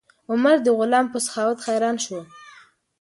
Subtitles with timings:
[0.31, 2.19] عمر د غلام په سخاوت حیران شو.